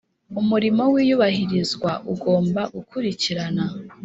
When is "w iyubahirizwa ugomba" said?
0.93-2.61